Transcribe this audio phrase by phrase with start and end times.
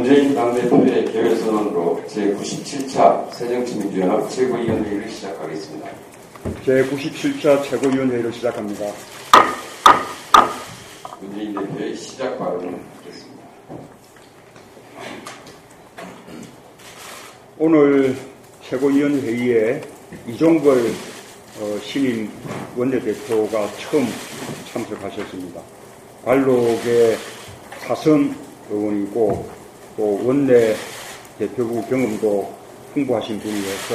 [0.00, 5.88] 문재인 당대표의 개별선언으로 제97차 새정치민주연합 최고위원회를 시작하겠습니다.
[6.64, 8.86] 제97차 최고위원회를 시작합니다.
[11.20, 13.42] 문재인 대표의 시작 발언을 듣겠습니다.
[17.58, 18.16] 오늘
[18.62, 19.82] 최고위원 회의에
[20.26, 20.78] 이종걸
[21.60, 22.30] 어, 신임
[22.74, 24.06] 원내대표가 처음
[24.72, 25.60] 참석하셨습니다.
[26.24, 27.18] 관록의
[27.80, 28.34] 사선
[28.70, 29.59] 의원이고
[29.96, 30.74] 또 원내
[31.38, 32.54] 대표부 경험도
[32.94, 33.94] 풍부하신 분이어서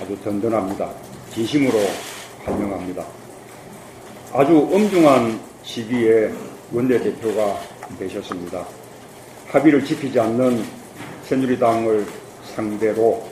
[0.00, 0.90] 아주 든든합니다.
[1.34, 1.78] 진심으로
[2.44, 3.04] 환영합니다.
[4.32, 6.32] 아주 엄중한 시기에
[6.72, 7.58] 원내대표가
[7.98, 8.66] 되셨습니다.
[9.48, 10.64] 합의를 지키지 않는
[11.24, 12.06] 새누리당을
[12.54, 13.26] 상대로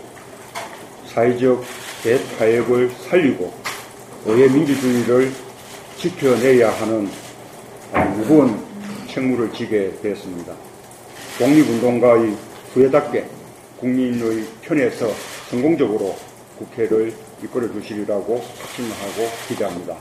[1.07, 1.65] 사회적
[2.03, 3.53] 대타협을 살리고
[4.27, 5.33] 오해 민주주의를
[5.97, 7.09] 지켜내야 하는
[8.17, 8.63] 무거운
[9.09, 10.70] 책무를 지게 되었습니다.
[11.41, 12.37] 독립운동가의
[12.75, 13.25] 후회답게
[13.79, 15.11] 국민의 편에서
[15.49, 16.15] 성공적으로
[16.59, 19.97] 국회를 이끌어 주시리라고 확신하고 기대합니다.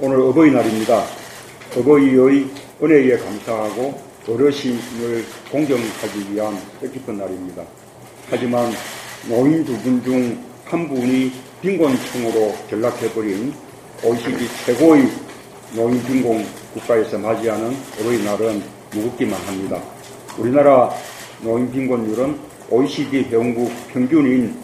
[0.00, 1.04] 오늘 어버이날입니다.
[1.76, 2.48] 어버이의
[2.82, 7.64] 은혜에 감사하고 어르신을 공경하기 위한 뜻깊은 날입니다.
[8.30, 8.72] 하지만
[9.28, 11.30] 노인 두 분 중 한 분이
[11.62, 13.54] 빈곤층으로 전락해버린
[14.02, 15.08] OECD 최고의
[15.74, 16.44] 노인 빈곤
[16.74, 18.62] 국가에서 맞이하는 어버이날은
[18.92, 19.82] 무겁기만 합니다.
[20.38, 20.90] 우리나라
[21.40, 22.38] 노인 빈곤율은
[22.70, 24.54] OECD 회원국 평균인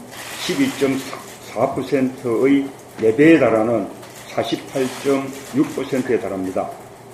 [1.55, 2.67] 12.4%의
[3.01, 3.87] 4배에 달하는
[4.31, 6.69] 48.6%에 달합니다.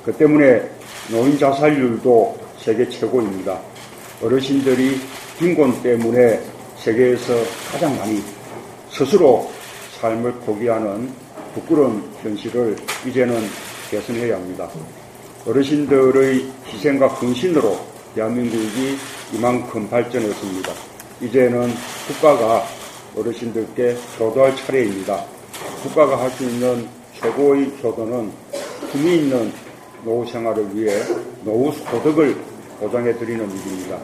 [0.05, 0.63] 그 때문에
[1.11, 3.59] 노인 자살률도 세계 최고입니다.
[4.23, 5.01] 어르신들이
[5.39, 6.41] 빈곤 때문에
[6.77, 7.35] 세계에서
[7.73, 8.23] 가장 많이
[8.91, 9.51] 스스로
[10.01, 11.13] 삶을 포기하는
[11.55, 12.77] 부끄러운 현실을
[13.07, 13.43] 이제는
[13.91, 14.69] 개선해야 합니다.
[15.47, 17.79] 어르신들의 희생과 헌신으로
[18.15, 18.97] 대한민국이
[19.33, 20.73] 이만큼 발전했습니다.
[21.23, 21.73] 이제는
[22.07, 22.65] 국가가
[23.17, 25.25] 어르신들께 효도할 차례입니다.
[25.83, 26.89] 국가가 할 수 있는
[27.21, 28.31] 최고의 효도는
[28.93, 29.53] 품위 있는
[30.05, 31.03] 노후 생활을 위해
[31.45, 32.37] 노후 소득을
[32.81, 33.99] 보장해 드리는 일입니다.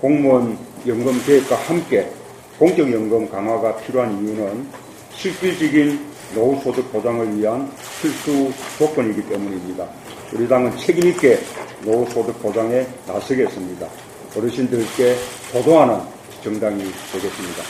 [0.00, 2.10] 공무원 연금 계획과 함께
[2.58, 4.66] 공적연금 강화가 필요한 이유는
[5.14, 7.70] 실질적인 노후소득 보장을 위한
[8.00, 9.88] 필수 조건이기 때문입니다.
[10.32, 11.38] 우리 당은 책임있게
[11.82, 13.88] 노후소득 보장에 나서겠습니다.
[14.36, 15.16] 어르신들께
[15.52, 16.00] 도도하는
[16.42, 16.78] 정당이
[17.12, 17.62] 되겠습니다.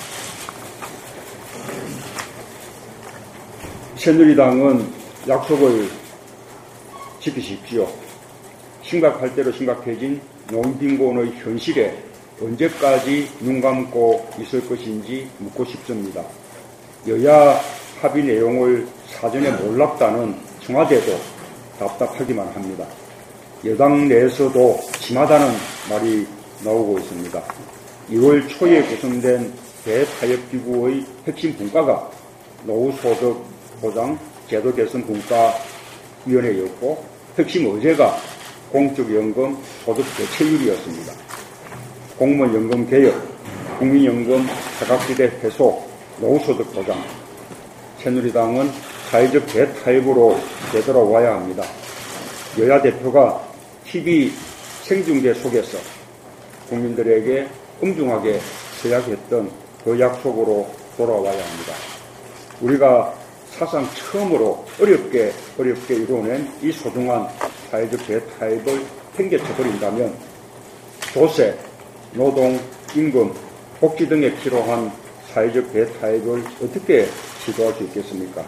[3.96, 4.92] 새누리당은
[5.28, 5.90] 약속을
[7.20, 7.86] 지키십시오.
[8.82, 10.20] 심각할 대로 심각해진
[10.50, 11.96] 노인빈곤의 현실에
[12.40, 16.24] 언제까지 눈 감고 있을 것인지 묻고 싶습니다.
[17.06, 17.60] 여야
[18.00, 21.18] 합의 내용을 사전에 몰랐다는 청와대도
[21.78, 22.86] 답답하기만 합니다.
[23.64, 25.52] 여당 내에서도 심하다는
[25.90, 26.26] 말이
[26.64, 27.42] 나오고 있습니다.
[28.10, 29.52] 2월 초에 구성된
[29.84, 32.10] 대타협기구의 핵심 분과가
[32.64, 33.42] 노후소득
[33.80, 34.18] 보장
[34.48, 35.04] 제도 개선
[36.24, 37.04] 분과위원회였고
[37.38, 38.16] 핵심 의제가
[38.72, 41.12] 공적연금 소득 대체율이었습니다.
[42.18, 43.14] 공무원 연금 개혁,
[43.78, 44.46] 국민연금
[44.78, 45.82] 사각지대 해소,
[46.18, 47.19] 노후소득 보장.
[48.02, 48.70] 새누리당은
[49.10, 50.38] 사회적 대타협으로
[50.72, 51.62] 되돌아와야 합니다.
[52.58, 53.46] 여야 대표가
[53.84, 54.32] TV
[54.82, 55.78] 생중계 속에서
[56.68, 57.46] 국민들에게
[57.82, 58.40] 엄중하게
[58.80, 59.50] 서약했던
[59.84, 60.66] 그 약속으로
[60.96, 61.72] 돌아와야 합니다.
[62.62, 63.14] 우리가
[63.50, 67.28] 사상 처음으로 어렵게 어렵게 이루어낸 이 소중한
[67.70, 68.82] 사회적 대타협을
[69.16, 70.14] 팽개쳐 버린다면
[71.12, 71.58] 조세,
[72.12, 72.58] 노동,
[72.94, 73.34] 임금,
[73.78, 74.90] 복지 등에 필요한
[75.32, 77.06] 사회적 대타협을 어떻게
[77.44, 78.44] 시도할 수 있겠습니까?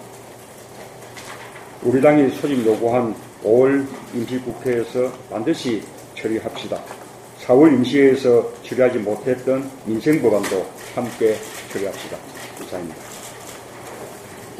[1.82, 5.82] 우리 당이 소집 요구한 5월 임시국회에서 반드시
[6.16, 6.80] 처리합시다.
[7.40, 11.36] 4월 임시회에서 처리하지 못했던 민생법안도 함께
[11.72, 12.16] 처리합시다.
[12.62, 13.00] 이상입니다.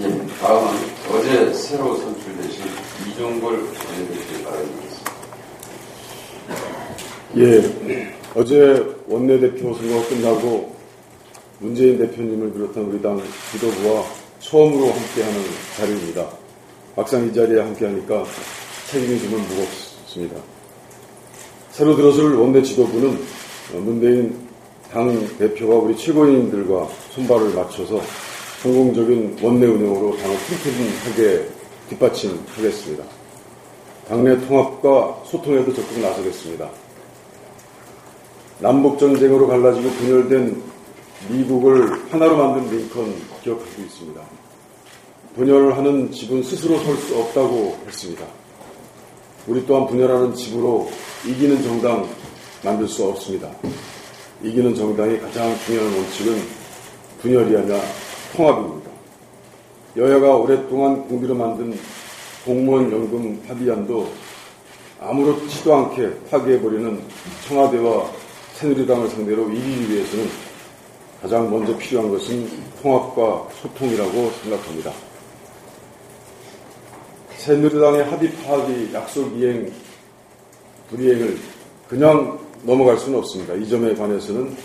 [0.01, 0.73] 예, 다음은
[1.13, 2.65] 어제 새로 선출되신
[3.11, 5.13] 이종걸 원내대표의 발언이겠습니다.
[7.37, 10.75] 예, 어제 원내대표 선거가 끝나고
[11.61, 15.41] 문재인 대표님을 비롯한 우리 당 지도부와 처음으로 함께하는
[15.77, 16.29] 자리입니다.
[16.95, 18.25] 막상 이 자리에 함께하니까
[18.91, 20.37] 책임이 정말 무겁습니다.
[21.71, 23.19] 새로 들어설 원내 지도부는
[23.73, 24.49] 문재인
[24.93, 28.01] 당 대표와 우리 최고위원들과 손발을 맞춰서
[28.63, 31.49] 성공적인 원내 운영으로 당을 튼튼하게
[31.89, 33.05] 뒷받침하겠습니다.
[34.09, 36.69] 당내 통합과 소통에도 적극 나서겠습니다.
[38.59, 40.72] 남북전쟁으로 갈라지고 분열된
[41.29, 44.21] 미국을 하나로 만든 링컨 기억하고 있습니다.
[45.37, 48.25] 분열하는 집은 스스로 설 수 없다고 했습니다.
[49.47, 50.91] 우리 또한 분열하는 집으로
[51.27, 52.07] 이기는 정당
[52.63, 53.51] 만들 수 없습니다.
[54.43, 56.43] 이기는 정당의 가장 중요한 원칙은
[57.21, 57.81] 분열이 아니라
[58.37, 58.91] 통합입니다.
[59.97, 61.79] 여야가 오랫동안 공비로 만든
[62.45, 64.09] 공무원 연금 합의안도
[65.01, 67.03] 아무렇지도 않게 파기해버리는
[67.47, 68.11] 청와대와
[68.55, 70.52] 새누리당을 상대로 이기기 위해서는
[71.23, 72.49] 가장 먼저 필요한 것은
[72.83, 74.93] 통합과 소통이라고 생각합니다.
[77.37, 79.73] 새누리당의 합의 파악이 약속 이행,
[80.91, 81.39] 불이행을
[81.89, 83.55] 그냥 넘어갈 수는 없습니다.
[83.55, 84.57] 이 점에 관해서는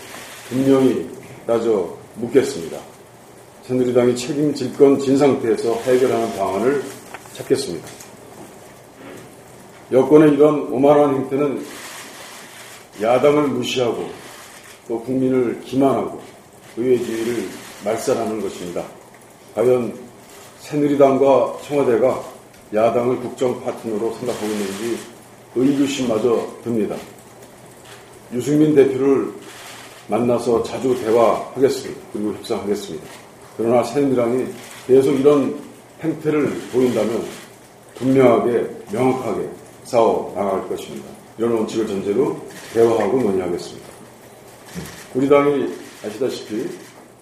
[0.48, 1.08] 분명히
[1.46, 2.78] 따져 묻겠습니다.
[3.62, 6.82] 새누리당이 책임질 건 진 상태에서 해결하는 방안을
[7.34, 7.86] 찾겠습니다.
[9.92, 11.64] 여권의 이런 오만한 행태는
[13.00, 14.10] 야당을 무시하고
[14.88, 16.20] 또 국민을 기만하고
[16.78, 17.48] 의회주의를
[17.84, 18.84] 말살하는 것입니다.
[19.54, 19.92] 과연
[20.60, 22.22] 새누리당과 청와대가
[22.72, 24.98] 야당을 국정 파트너로 생각하고 있는지
[25.56, 26.96] 의구심마저 듭니다.
[28.32, 29.32] 유승민 대표를
[30.08, 32.00] 만나서 자주 대화하겠습니다.
[32.12, 33.06] 그리고 협상하겠습니다.
[33.56, 34.46] 그러나 새누리당이
[34.86, 35.58] 계속 이런
[36.00, 37.24] 행태를 보인다면
[37.96, 39.48] 분명하게 명확하게
[39.84, 41.08] 싸워 나갈 것입니다.
[41.38, 42.38] 이런 원칙을 전제로
[42.72, 43.88] 대화하고 논의하겠습니다.
[45.14, 46.68] 우리 당이 아시다시피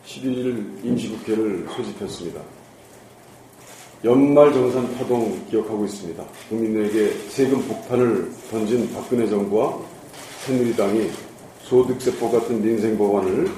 [0.06, 2.40] 11일 임시국회를 소집했습니다.
[4.04, 6.22] 연말 정산 파동 기억하고 있습니다.
[6.48, 9.78] 국민에게 세금 폭탄을 던진 박근혜 정부와
[10.44, 11.10] 새누리당이
[11.62, 13.48] 소득세법 같은 민생 법안을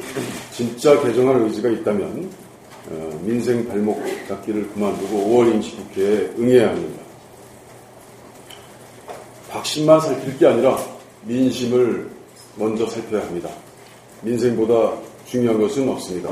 [0.53, 2.31] 진짜 개정할 의지가 있다면
[2.91, 7.03] 어, 민생 발목 잡기를 그만두고 5월 임시국회에 응해야 합니다.
[9.50, 10.78] 박심만 살필 게 아니라
[11.25, 12.09] 민심을
[12.57, 13.50] 먼저 살펴야 합니다.
[14.23, 16.30] 민생보다 중요한 것은 없습니다.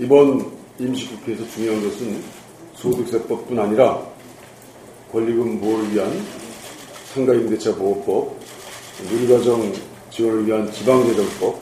[0.00, 0.50] 이번
[0.80, 2.20] 임시국회에서 중요한 것은
[2.74, 4.02] 소득세법뿐 아니라
[5.12, 6.10] 권리금 보호를 위한
[7.14, 8.36] 상가임대차 보호법,
[9.08, 9.72] 누리과정
[10.10, 11.60] 지원을 위한 지방재정법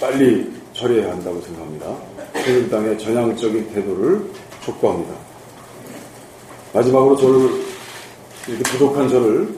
[0.00, 1.96] 빨리 처리해야 한다고 생각합니다.
[2.34, 4.30] 새누리당의 전향적인 태도를
[4.64, 5.14] 촉구합니다.
[6.72, 7.64] 마지막으로 저를
[8.46, 9.48] 이렇게 부족한 저를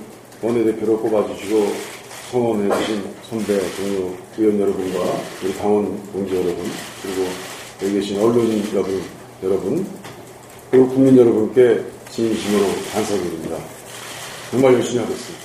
[0.42, 1.89] 원내대표로 뽑아주시고
[2.30, 6.70] 성원해주신 선배, 동료, 의원 여러분과 우리 당원 동지 여러분,
[7.02, 7.28] 그리고
[7.82, 9.02] 여기 계신 언론인 여러분,
[9.42, 9.86] 여러분,
[10.70, 13.56] 그리고 국민 여러분께 진심으로 감사드립니다.
[14.52, 15.44] 정말 열심히 하겠습니다.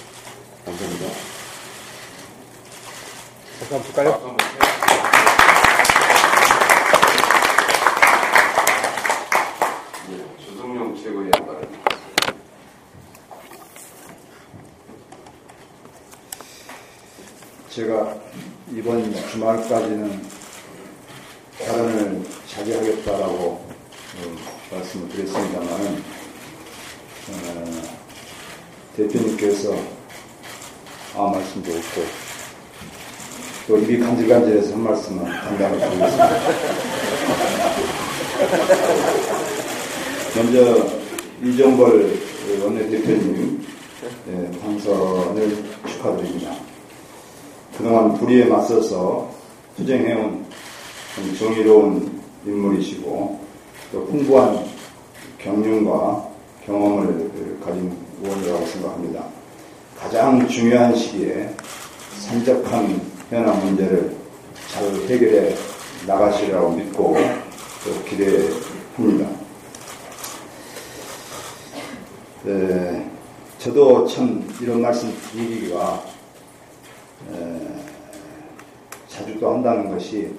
[0.65, 1.05] 감사합니다.
[3.61, 4.37] 한번 칠까요?
[10.11, 11.85] 예, 조성용 최고위원 발언입니다.
[17.75, 18.15] 제가
[18.73, 20.21] 이번 주말까지는
[21.59, 23.67] 발언을 자제하겠다라고 어,
[24.71, 26.03] 말씀을 드렸습니다만
[27.31, 27.65] 어,
[28.95, 29.75] 대표님께서
[31.17, 32.01] 아무 말씀도 없고
[33.67, 36.29] 또 입이 간질간질해서 한 말씀은 당당히 드리겠습니다.
[40.33, 40.87] 먼저
[41.43, 42.19] 이정걸
[42.63, 43.67] 원내대표님
[44.29, 46.64] 예, 당선을 축하드립니다.
[47.85, 49.29] 그동안 불의에 맞서서
[49.77, 50.43] 투쟁해온
[51.37, 53.39] 정의로운 인물이시고
[53.91, 54.65] 또 풍부한
[55.37, 56.27] 경륜과
[56.65, 59.25] 경험을 가진 의원이라고 생각합니다.
[59.99, 61.53] 가장 중요한 시기에
[62.21, 64.15] 산적한 현안 문제를
[64.71, 65.55] 잘 해결해
[66.07, 67.15] 나가시리라고 믿고
[67.85, 69.29] 또 기대합니다.
[72.47, 73.05] 에,
[73.59, 76.14] 저도 참 이런 말씀 드리기가 에,
[79.07, 80.33] 자주 또 한다는 것이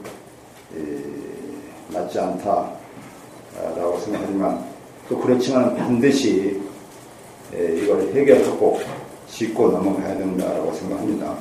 [0.77, 1.03] 에,
[1.93, 4.65] 맞지 않다라고 생각하지만
[5.09, 6.61] 또 그렇지만 반드시
[7.55, 8.81] 에, 이걸 해결하고
[9.29, 11.37] 짚고 넘어가야 된다라고 생각합니다.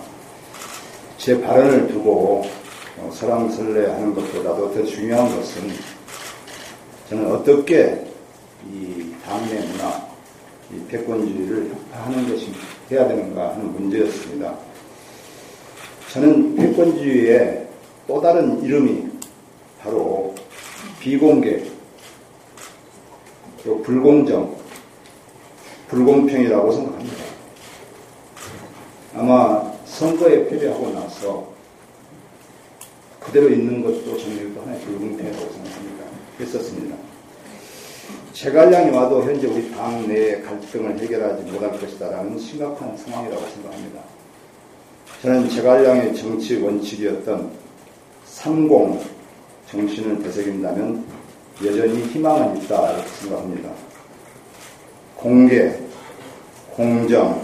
[1.17, 2.43] 제 발언을 두고
[2.97, 5.69] 어, 설왕설래하는 것보다도 더 중요한 것은
[7.09, 8.05] 저는 어떻게
[8.71, 10.07] 이 당내 문화,
[10.71, 12.51] 이 패권주의를 혁파하는 것이
[12.91, 14.55] 해야 되는가 하는 문제였습니다.
[16.15, 17.67] 저는 패권주의의
[18.07, 19.05] 또 다른 이름이
[19.81, 20.33] 바로
[21.01, 21.61] 비공개,
[23.65, 24.55] 또 불공정,
[25.89, 27.17] 불공평이라고 생각합니다.
[29.13, 31.51] 아마 선거에 패배하고 나서
[33.19, 36.05] 그대로 있는 것도 정리도 하나의 불공평이라고 생각합니다.
[36.39, 36.95] 했었습니다.
[38.31, 44.14] 제갈량이 와도 현재 우리 당 내의 갈등을 해결하지 못할 것이다라는 심각한 상황이라고 생각합니다.
[45.25, 47.49] 저는 제갈량의 정치 원칙이었던
[48.25, 48.69] 30
[49.71, 51.03] 정신을 되새긴다면
[51.65, 53.71] 여전히 희망은 있다 이렇게 생각합니다.
[55.15, 55.73] 공개,
[56.69, 57.41] 공정,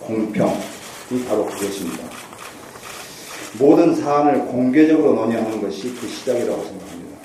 [0.00, 0.58] 공평
[1.10, 2.02] 이 바로 그것입니다.
[3.58, 7.18] 모든 사안을 공개적으로 논의하는 것이 그 시작이라고 생각합니다.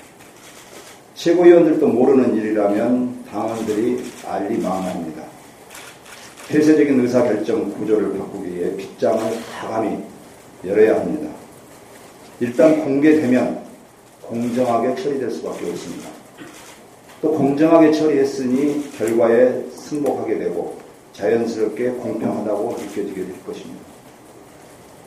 [1.15, 5.26] 최고위원들도 모르는 일이라면 당원들이 알리 망합니다.
[6.49, 9.19] 폐쇄적인 의사결정 구조를 바꾸기 위해 빗장을
[9.59, 10.01] 과감히
[10.65, 11.29] 열어야 합니다.
[12.39, 13.63] 일단 공개되면
[14.21, 16.09] 공정하게 처리될 수밖에 없습니다.
[17.21, 20.77] 또 공정하게 처리했으니 결과에 승복하게 되고
[21.13, 23.81] 자연스럽게 공평하다고 느껴지게 될 것입니다.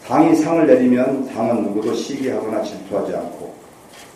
[0.07, 3.55] 당이 상을 내리면 당은 누구도 시기하거나 질투하지 않고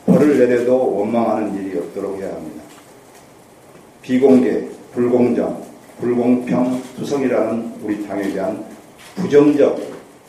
[0.07, 2.62] 벌을 내려도 원망하는 일이 없도록 해야 합니다.
[4.02, 5.74] 비공개, 불공정,
[6.04, 8.62] 불공평, 투성이라는 우리 당에 대한
[9.14, 9.80] 부정적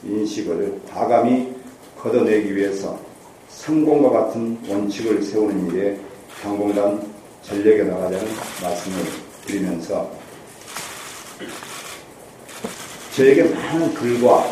[0.05, 1.53] 인식을 과감히
[2.00, 2.98] 걷어내기 위해서
[3.50, 6.00] 성공과 같은 원칙을 세우는 일에
[6.41, 7.01] 당공단
[7.41, 8.25] 전력에 나가자는
[8.63, 8.98] 말씀을
[9.46, 10.10] 드리면서
[13.13, 14.46] 저에게 많은 글과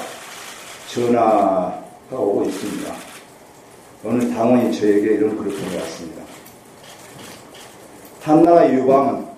[0.90, 2.94] 전화가 오고 있습니다.
[4.04, 6.22] 어느 당원이 저에게 이런 글을 보내왔습니다.
[8.22, 9.33] 한나라의 유방은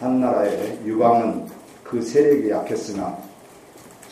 [0.00, 1.46] 한나라의 유방은
[1.84, 3.16] 그 세력이 약했으나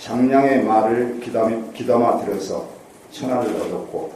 [0.01, 2.69] 장량의 말을 기담아 들어서
[3.11, 4.13] 천하를 얻었고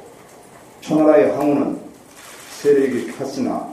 [0.81, 1.81] 초나라의 항우는
[2.61, 3.69] 세력이 컸으나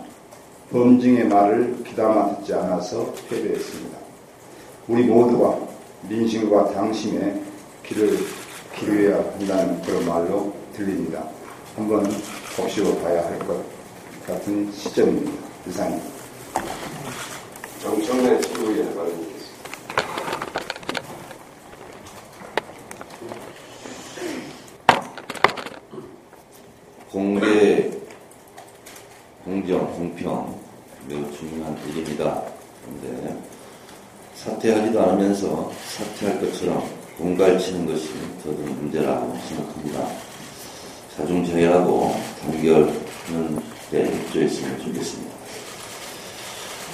[0.72, 3.98] 범증의 말을 기담아 듣지 않아서 패배했습니다.
[4.88, 5.58] 우리 모두가
[6.10, 7.42] 민심과 당심의
[7.84, 8.18] 길을
[8.76, 11.24] 기르어야 한다는 그런 말로 들립니다.
[11.76, 12.04] 한번
[12.58, 13.64] 곱씹어 봐야 할 것
[14.28, 15.32] 같은 시점입니다.
[15.68, 16.10] 이상입니다.
[17.82, 19.46] 정청래 최고위원 발언이겠습니다.
[27.12, 27.92] 공개,
[29.44, 30.60] 공정, 공평
[31.08, 32.44] 매우 중요한 일입니다.
[32.84, 33.38] 그런데
[34.36, 36.84] 사퇴하지도 않으면서 사퇴할 것처럼
[37.18, 38.10] 공갈치는 것이
[38.44, 40.08] 더큰 문제라고 생각합니다.
[41.16, 45.36] 자중자애하고 단결하는 데 입조했으면 좋겠습니다.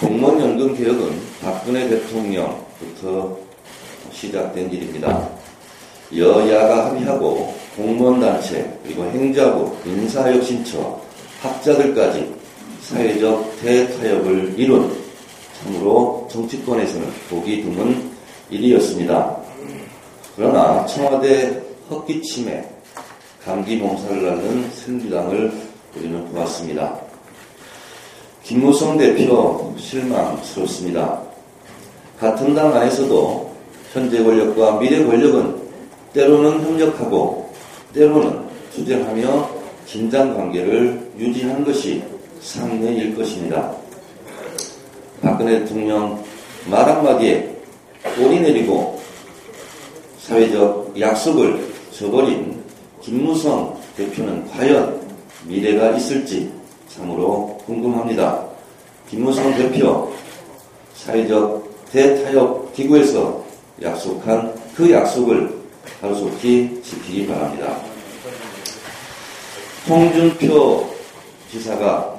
[0.02, 3.38] 공무원연금 개혁은 박근혜 대통령부터
[4.12, 5.30] 시작된 일입니다.
[6.16, 11.00] 여야가 합의하고 공무원단체 그리고 행자부, 인사혁신처,
[11.42, 12.34] 학자들까지
[12.82, 14.92] 사회적 대타협을 이룬
[15.64, 18.12] 참으로 정치권에서는 보기 드문
[18.50, 19.38] 일이었습니다.
[20.36, 22.68] 그러나 청와대 헛기침에
[23.44, 25.52] 감기 몸살을 앓는 새누리당을
[25.96, 27.00] 우리는 보았습니다.
[28.44, 31.22] 김무성 대표 실망스럽습니다.
[32.20, 33.52] 같은 당 안에서도
[33.94, 35.61] 현재 권력과 미래 권력은
[36.14, 37.54] 때로는 협력하고
[37.94, 38.42] 때로는
[38.74, 39.50] 투쟁하며
[39.86, 42.04] 긴장 관계를 유지하는 것이
[42.42, 43.74] 상례일 것입니다.
[45.22, 46.24] 박근혜 대통령
[46.70, 47.56] 말 한마디에
[48.16, 49.00] 꼬리 내리고
[50.20, 52.62] 사회적 약속을 저버린
[53.02, 55.02] 김무성 대표는 과연
[55.46, 56.52] 미래가 있을지
[56.88, 58.46] 참으로 궁금합니다.
[59.10, 60.12] 김무성 대표
[60.96, 63.44] 사회적 대타협 기구에서
[63.82, 65.61] 약속한 그 약속을
[66.02, 67.78] 하루속히 지키기 바랍니다.
[69.88, 70.90] 홍준표
[71.52, 72.16] 지사가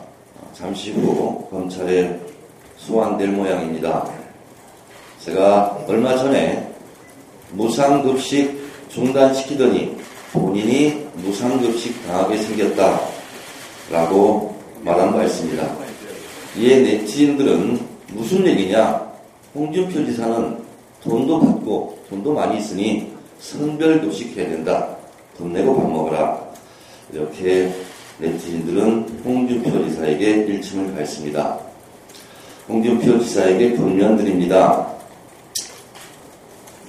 [0.52, 2.21] 잠시 후 검찰에
[2.76, 4.09] 소환될 모양입니다.
[5.21, 6.69] 제가 얼마 전에
[7.52, 9.97] 무상급식 중단시키더니
[10.33, 13.00] 본인이 무상급식 당하게 생겼다
[13.90, 15.76] 라고 말한 바 있습니다.
[16.57, 19.12] 이에 네티즌들은 무슨 얘기냐?
[19.54, 20.62] 홍준표 지사는
[21.02, 23.12] 돈도 받고 돈도 많이 있으니
[23.42, 24.96] 선별급식 해야 된다.
[25.37, 26.40] 돈 내고 밥 먹어라.
[27.12, 27.75] 이렇게
[28.18, 31.58] 네티즌들은 홍준표 지사에게 일침을 가했습니다.
[32.68, 34.87] 홍준표 지사에게 분면드립니다.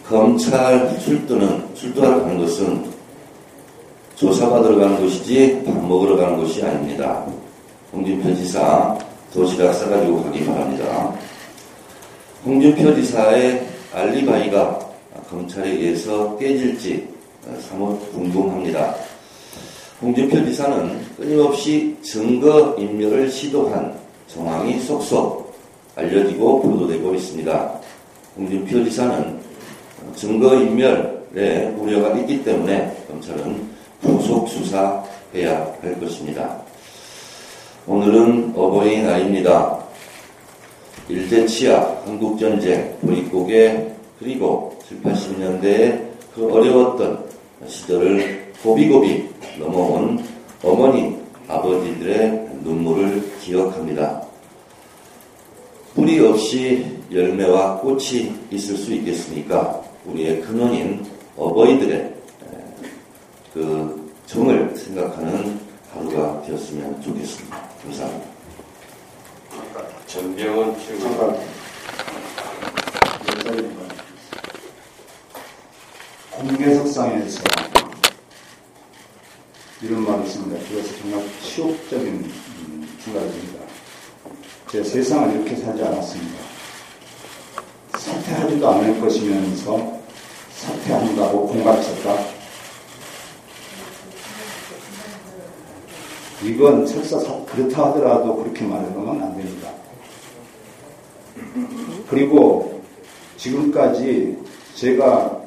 [0.06, 2.86] 검찰 출두는, 출두하러 가는 것은
[4.16, 7.26] 조사받으러 가는 것이지 밥 먹으러 가는 것이 아닙니다.
[7.92, 8.96] 홍준표 지사
[9.34, 11.14] 도시락 싸가지고 가기 바랍니다.
[12.46, 14.93] 홍준표 지사의 알리바이가
[15.34, 17.08] 검찰에 의해서 깨질지
[17.68, 18.96] 사뭇 궁금합니다.
[20.00, 23.98] 홍준표 지사는 끊임없이 증거 인멸을 시도한
[24.28, 25.56] 정황이 속속
[25.96, 27.80] 알려지고 보도되고 있습니다.
[28.38, 29.40] 홍준표 지사는
[30.16, 33.70] 증거 인멸에 우려가 있기 때문에 검찰은
[34.04, 36.62] 구속 수사해야 할 것입니다.
[37.88, 39.80] 오늘은 어버이날입니다.
[41.10, 47.26] 일제 치하, 한국전쟁, 보릿고개, 그리고 7, 80년대의 그 어려웠던
[47.68, 50.24] 시절을 고비고비 넘어온
[50.64, 54.24] 어머니, 아버지들의 눈물을 기억합니다.
[55.94, 59.82] 뿌리 없이 열매와 꽃이 있을 수 있겠습니까?
[60.06, 61.06] 우리의 근원인
[61.38, 62.14] 어버이들의
[63.54, 65.60] 그 정을 생각하는
[65.94, 67.70] 하루가 되었으면 좋겠습니다.
[67.84, 68.28] 감사합니다.
[70.08, 71.38] 전병원 잠깐.
[76.40, 77.42] 공개 석상에서
[79.82, 80.68] 이런 말을 했습니다.
[80.70, 83.60] 그것은 정말 치욕적인 음, 생각입니다.
[84.72, 86.40] 제 세상을 이렇게 살지 않았습니다.
[87.98, 90.00] 사퇴하지도 않을 것이면서
[90.56, 92.18] 사퇴한다고 공갈쳤다.
[96.44, 99.70] 이건 설사 사- 그렇다 하더라도 그렇게 말하면 안 됩니다.
[102.10, 102.82] 그리고
[103.38, 104.38] 지금까지
[104.76, 105.43] 제가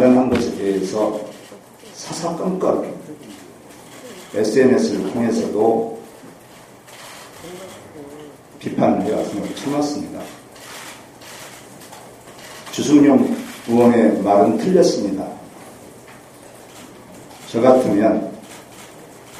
[0.00, 1.20] 발언한 것에 대해서
[1.92, 2.90] 사사건건
[4.34, 6.00] SNS를 통해서도
[8.58, 10.20] 비판을 해왔음을 참았습니다.
[12.72, 13.36] 주승용
[13.68, 15.26] 의원의 말은 틀렸습니다.
[17.48, 18.32] 저 같으면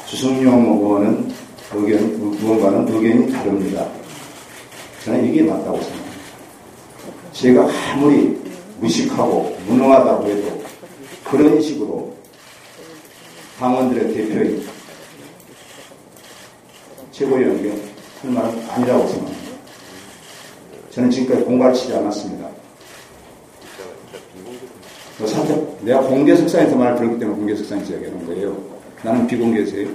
[0.05, 1.33] 주승용 의원은
[1.73, 1.99] 의견,
[2.39, 3.87] 의원과는 의견이 다릅니다.
[5.03, 6.21] 저는 이게 맞다고 생각합니다.
[7.33, 8.40] 제가 아무리
[8.81, 10.63] 무식하고 무능하다고 해도
[11.23, 12.13] 그런 식으로
[13.59, 14.67] 당원들의 대표인
[17.11, 17.69] 최고위원에게
[18.21, 19.51] 할 말은 아니라고 생각합니다.
[20.89, 22.49] 저는 지금까지 공갈치지 않았습니다.
[25.17, 28.57] 그 사태, 내가 공개 석상에서 말을 들었기 때문에 공개 석상에서 이야기하는 거예요.
[29.03, 29.87] 나는 비공개세요.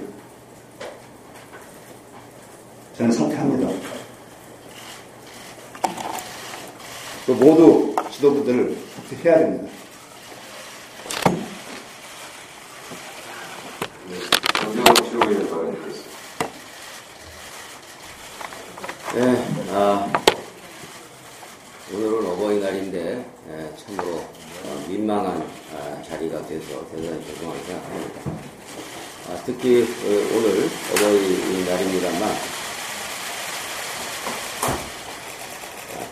[2.97, 3.86] 저는 사퇴합니다.
[7.27, 8.77] 또 모두 지도부들을
[9.09, 9.73] 사퇴해야 됩니다.
[19.13, 20.09] 네, 아,
[21.93, 24.19] 오늘은 어버이날인데 예, 참으로
[24.63, 28.31] 어, 민망한 아, 자리가 돼서 대단히 죄송하게 생각합니다.
[29.27, 32.66] 아, 특히 어, 오늘 어버이날입니다만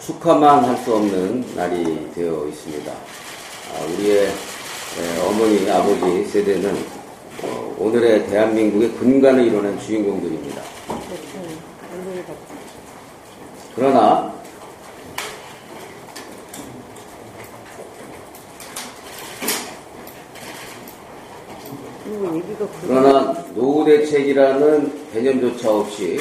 [0.06, 2.92] 축하만 할 수 없는 날이 되어 있습니다.
[2.92, 6.78] 아, 우리의 예, 어머니, 아버지 세대는
[7.44, 10.62] 어, 오늘의 대한민국의 근간을 이루는 주인공들입니다.
[13.76, 14.32] 그러나
[22.88, 26.20] 그러나 노후 대책이라는 개념조차 없이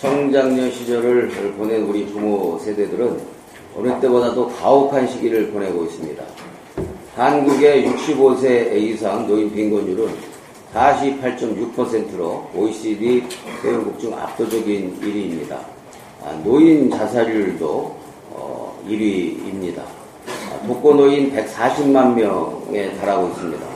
[0.00, 3.20] 청장년 시절을 보낸 우리 부모 세대들은
[3.76, 6.22] 어느 때보다도 가혹한 시기를 보내고 있습니다.
[7.14, 10.08] 한국의 65세 이상 노인 빈곤율은
[10.74, 13.24] 48.6%로 OECD
[13.62, 15.52] 회원국 중 압도적인 1위입니다.
[16.24, 17.96] 아, 노인 자살률도
[18.30, 19.80] 어, 1위입니다.
[19.80, 23.66] 아, 독거노인 140만 명에 달하고 있습니다.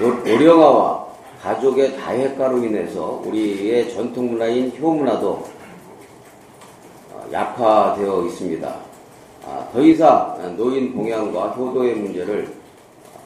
[0.00, 1.05] 노- 노령화와
[1.46, 5.28] 가족의 다핵가로 인해서 우리의 전통 문화인 효문화도
[7.12, 8.76] 어, 약화되어 있습니다.
[9.46, 12.52] 아, 더 이상 노인 봉양과 효도의 문제를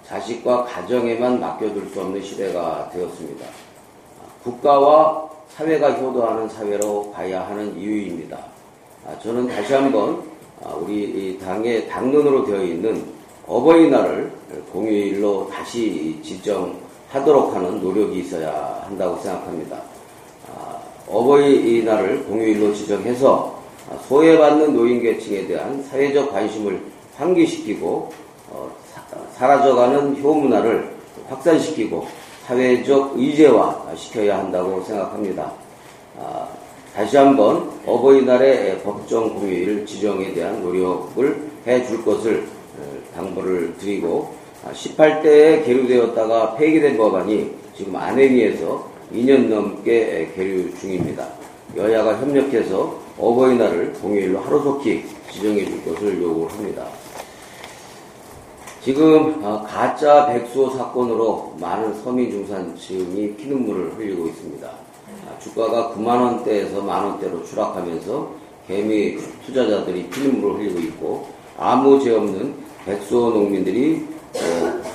[0.07, 3.47] 자식과 가정에만 맡겨둘 수 없는 시대가 되었습니다.
[4.45, 8.37] 국가와 사회가 효도하는 사회로 가야 하는 이유입니다.
[9.07, 10.23] 아, 저는 다시 한번
[10.63, 13.03] 아, 우리 이 당의 당론으로 되어 있는
[13.47, 14.31] 어버이날을
[14.73, 19.77] 공휴일로 다시 지정 하도록 하는 노력이 있어야 한다고 생각합니다.
[20.49, 23.59] 아, 어버이날을 공휴일로 지정해서
[23.91, 26.81] 아, 소외받는 노인 계층에 대한 사회적 관심을
[27.17, 28.13] 환기시키고
[28.51, 28.71] 어,
[29.35, 30.95] 사, 라져가는 효문화를
[31.29, 32.07] 확산시키고
[32.47, 35.53] 사회적 의제화 시켜야 한다고 생각합니다.
[36.19, 36.47] 아,
[36.95, 42.47] 다시 한번 어버이날의 법정 공휴일 지정에 대한 노력을 해줄 것을
[42.79, 51.27] 어, 당부를 드리고 18대에 계류되었다가 폐기된 법안이 지금 안행위에서 2년 넘게 계류 중입니다.
[51.77, 56.87] 여야가 협력해서 어버이날을 공휴일로 하루속히 지정해 줄 것을 요구합니다.
[58.83, 64.67] 지금 어, 가짜 백수호 사건으로 많은 서민 중산층이 피눈물을 흘리고 있습니다.
[64.69, 68.31] 아, 주가가 9만 원대에서 만 원대로 추락하면서
[68.67, 72.55] 개미 투자자들이 피눈물을 흘리고 있고 아무 죄 없는
[72.87, 74.20] 백수호 농민들이 어,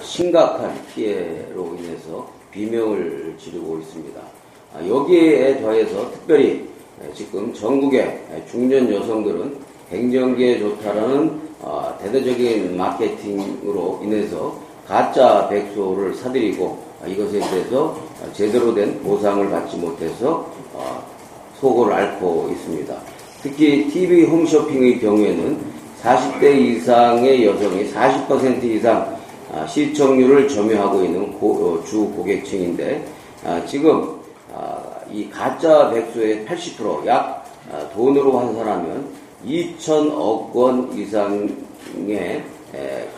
[0.01, 4.21] 심각한 피해로 인해서 비명을 지르고 있습니다.
[4.73, 6.67] 아, 여기에 더해서 특별히
[7.13, 9.57] 지금 전국의 중년 여성들은
[9.89, 17.97] 갱년기에 좋다라는 어, 대대적인 마케팅으로 인해서 가짜 백소를 사들이고 어, 이것에 대해서
[18.33, 21.03] 제대로 된 보상을 받지 못해서 어,
[21.59, 22.95] 속을 앓고 있습니다.
[23.41, 25.59] 특히 TV 홈쇼핑의 경우에는
[26.01, 29.14] 40대 이상의 여성이 40% 이상
[29.51, 33.05] 아, 시청률을 점유하고 있는 고, 주 고객층인데
[33.45, 34.19] 아, 지금
[34.53, 34.81] 아,
[35.11, 37.45] 이 가짜 백소의 80%약
[37.93, 39.09] 돈으로 환산하면
[39.45, 42.43] 2천억 원 이상의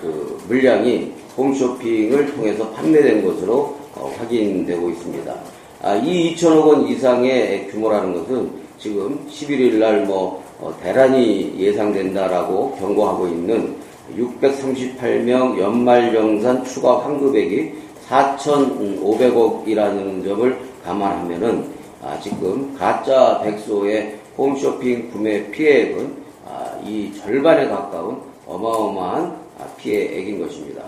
[0.01, 5.35] 그 물량이 홈쇼핑을 통해서 판매된 것으로 어, 확인되고 있습니다.
[5.81, 13.75] 아, 이 2천억 원 이상의 규모라는 것은 지금 11일 날뭐 어, 대란이 예상된다라고 경고하고 있는
[14.15, 17.73] 638명 연말정산 추가 환급액이
[18.07, 26.13] 4,500억이라는 점을 감안하면은 아, 지금 가짜 백소의 홈쇼핑 구매 피해액은
[26.45, 30.83] 아, 이 절반에 가까운 어마어마한 아, 피해액인 것입니다.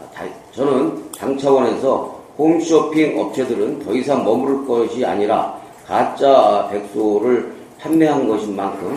[0.00, 0.06] 아,
[0.52, 5.56] 저는 당 차원에서 홈쇼핑 업체들은 더 이상 머무를 것이 아니라
[5.86, 8.96] 가짜 백소를 판매한 것인 만큼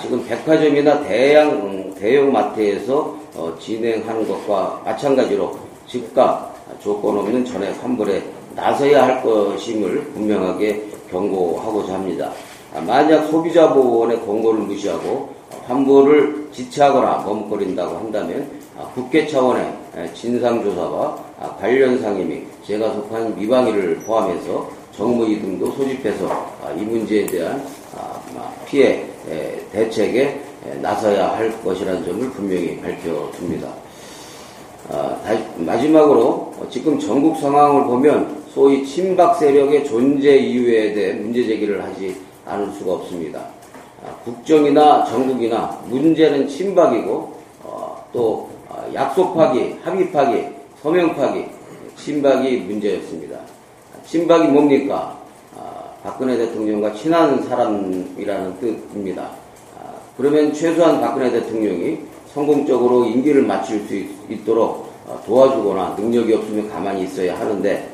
[0.00, 8.24] 지금 백화점이나 대형, 대형 마트에서 어, 진행하는 것과 마찬가지로 즉각 조건 없는 전액 환불에
[8.56, 12.32] 나서야 할 것임을 분명하게 경고하고자 합니다.
[12.74, 15.32] 아, 만약 소비자 보호원의 권고를 무시하고
[15.68, 19.72] 환불을 지체하거나 머뭇거린다고 한다면 아, 국회 차원의
[20.12, 27.64] 진상조사와 아, 관련 상임위, 제가 속한 미방위를 포함해서 정무위 등도 소집해서 이 문제에 대한
[28.66, 29.04] 피해
[29.70, 33.68] 대책에 나서야 할 것이라는 점을 분명히 밝혀둡니다.
[35.56, 42.70] 마지막으로 지금 전국 상황을 보면 소위 친박 세력의 존재 이유에 대해 문제 제기를 하지 않을
[42.72, 43.40] 수가 없습니다.
[44.04, 50.48] 아, 국정이나 정국이나 문제는 친박이고 어, 또 어, 약속 파기, 합의 파기,
[50.82, 51.46] 서명 파기,
[51.96, 53.38] 친박이 문제였습니다.
[54.04, 55.16] 친박이 뭡니까?
[55.56, 59.30] 아, 박근혜 대통령과 친한 사람이라는 뜻입니다.
[60.22, 61.98] 아, 그러면 최소한 박근혜 대통령이
[62.32, 67.88] 성공적으로 임기를 마칠 수 있도록 어, 도와주거나 능력이 없으면 가만히 있어야 하는데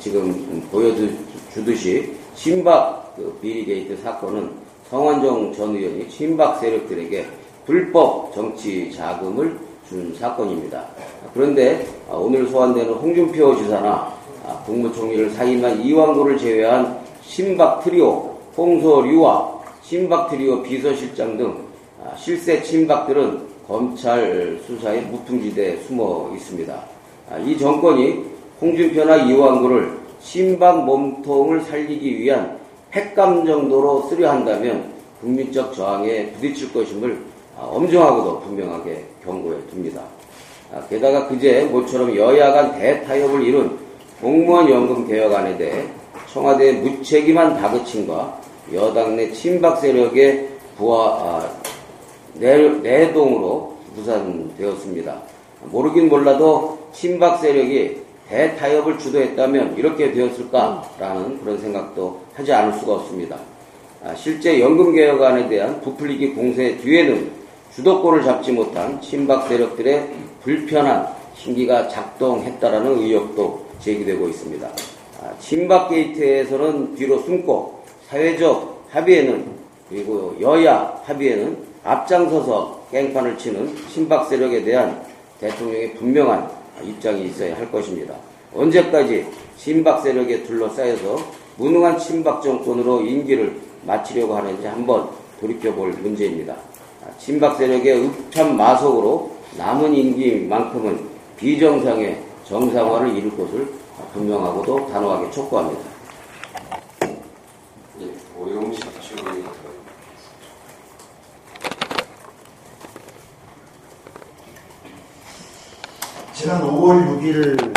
[0.00, 4.50] 지금 보여주듯이 친박 그 비리게이트 사건은
[4.88, 7.26] 성완종 전 의원이 친박 세력들에게
[7.66, 10.86] 불법 정치 자금을 준 사건입니다.
[11.34, 14.14] 그런데 아, 오늘 소환되는 홍준표 지사나
[14.46, 19.57] 아, 국무총리를 사임한 이완구를 제외한 친박 트리오, 홍서유와
[19.88, 21.64] 친박 트리오 비서실장 등
[22.04, 26.78] 아, 실세 친박들은 검찰 수사에 무풍지대에 숨어 있습니다.
[27.46, 28.22] 이 정권이
[28.60, 32.58] 홍준표나 이왕구를 신박 몸통을 살리기 위한
[32.92, 37.18] 핵감 정도로 쓰려 한다면 국민적 저항에 부딪힐 것임을
[37.58, 40.02] 아, 엄정하고도 분명하게 경고해 둡니다.
[40.74, 43.78] 아, 게다가 그제 모처럼 여야 간 대타협을 이룬
[44.20, 45.86] 공무원 연금 개혁안에 대해
[46.30, 51.52] 청와대의 무책임한 다그침과 여당 내 친박 세력의 부하 아,
[52.34, 55.22] 내동으로 부산되었습니다.
[55.64, 63.38] 모르긴 몰라도 친박 세력이 대타협을 주도했다면 이렇게 되었을까라는 그런 생각도 하지 않을 수가 없습니다.
[64.04, 67.30] 아, 실제 연금개혁안에 대한 부풀리기 공세 뒤에는
[67.74, 70.08] 주도권을 잡지 못한 친박 세력들의
[70.42, 74.68] 불편한 심기가 작동했다라는 의혹도 제기되고 있습니다.
[75.22, 77.77] 아, 친박 게이트에서는 뒤로 숨고
[78.08, 79.58] 사회적 합의에는
[79.90, 85.02] 그리고 여야 합의에는 앞장서서 깽판을 치는 친박 세력에 대한
[85.40, 86.50] 대통령의 분명한
[86.82, 88.14] 입장이 있어야 할 것입니다.
[88.54, 91.16] 언제까지 친박 세력에 둘러싸여서
[91.56, 95.08] 무능한 친박 정권으로 임기를 마치려고 하는지 한번
[95.40, 96.54] 돌이켜볼 문제입니다.
[97.04, 101.00] 아, 친박 세력의 읍참 마속으로 남은 임기만큼은
[101.36, 103.68] 비정상의 정상화를 이룰 것을
[104.12, 105.87] 분명하고도 단호하게 촉구합니다.
[116.32, 117.76] 지난 5월 6일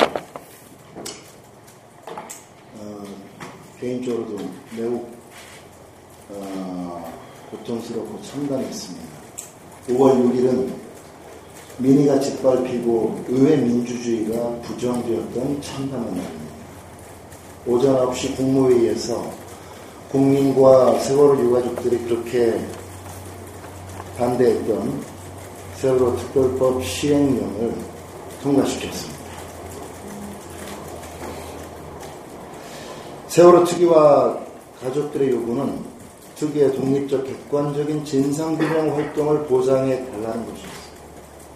[2.77, 3.03] 어,
[3.79, 4.37] 개인적으로도
[4.77, 5.03] 매우
[6.29, 7.13] 어,
[7.49, 9.07] 고통스럽고 참담했습니다.
[9.89, 10.71] 5월 6일은
[11.79, 16.53] 민의가 짓밟히고 의회 민주주의가 부정되었던 참담한 날입니다.
[17.65, 19.40] 오전 9시 국무회의에서
[20.11, 22.59] 국민과 세월호 유가족들이 그렇게
[24.17, 25.01] 반대했던
[25.75, 27.73] 세월호 특별법 시행령을
[28.43, 29.21] 통과시켰습니다.
[33.29, 34.37] 세월호 특위와
[34.81, 35.79] 가족들의 요구는
[36.35, 40.81] 특위의 독립적 객관적인 진상규명 활동을 보장해 달라는 것이었습니다.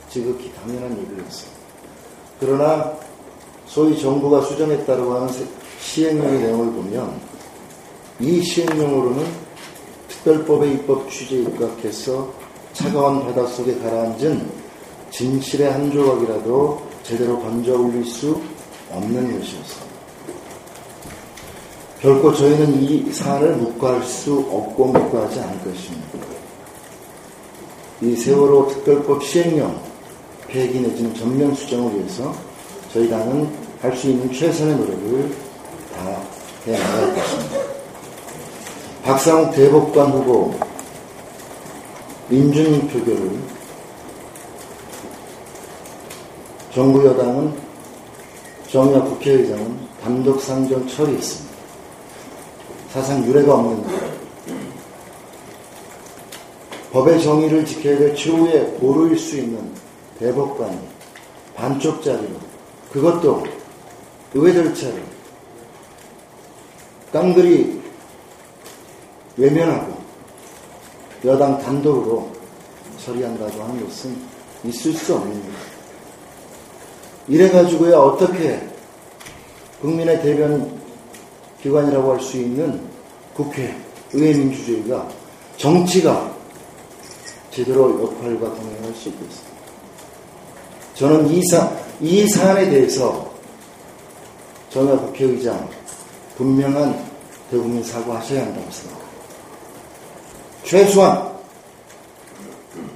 [0.09, 1.59] 지극히 당연한 얘기였습니다.
[2.39, 2.93] 그러나
[3.65, 5.29] 소위 정부가 수정했다고 하는
[5.81, 7.34] 시행령의 내용을 보면
[8.19, 9.25] 이 시행령으로는
[10.07, 12.31] 특별법의 입법 취지에 입각해서
[12.73, 14.49] 차가운 바닷속에 가라앉은
[15.11, 18.41] 진실의 한 조각이라도 제대로 건져 올릴 수
[18.91, 19.85] 없는 것이었습니다.
[22.01, 26.19] 결코 저희는 이 사안을 묵과할 수 없고 묵과하지 않을 것입니다.
[28.01, 29.79] 이 세월호 특별법 시행령
[30.47, 32.33] 폐기 내지는 전면 수정을 위해서
[32.93, 35.35] 저희 당은 할 수 있는 최선의 노력을
[35.95, 36.21] 다
[36.65, 37.44] 해나갈 것입니다.
[39.05, 40.51] 박상욱 대법관 후보
[42.27, 43.39] 민주인 표결을
[46.73, 47.53] 정부 여당은
[48.67, 51.55] 정의와 국회의장은 단독 상정 처리했습니다.
[52.89, 53.99] 사상 유례가 없는 일.
[56.91, 59.71] 법의 정의를 지켜야 될 최후의 보루일 수 있는
[60.17, 60.79] 대법관이
[61.53, 62.39] 반쪽짜리로
[62.91, 63.43] 그것도
[64.33, 65.03] 의회 절차를
[67.13, 67.84] 깡들이
[69.37, 69.97] 외면하고
[71.25, 72.31] 여당 단독으로
[73.03, 74.15] 처리한다고 하는 것은
[74.63, 75.43] 있을 수 없는 일.
[77.27, 78.67] 이래가지고야 어떻게
[79.81, 80.79] 국민의 대변
[81.61, 82.81] 기관이라고 할 수 있는
[83.35, 83.75] 국회,
[84.13, 85.07] 의회 민주주의가
[85.57, 86.33] 정치가
[87.51, 89.55] 제대로 역할과 동행할 수 있겠습니다.
[90.93, 93.31] 저는 이, 사, 이 사안에 대해서
[94.69, 95.67] 전화 국회의장
[96.37, 97.03] 분명한
[97.49, 99.04] 대국민 사과하셔야 한다고 생각합니다.
[100.65, 101.31] 최소한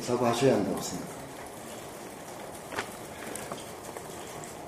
[0.02, 1.20] 사과하셔야 한다고 생각합니다.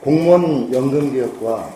[0.02, 1.74] 공무원 연금 개혁과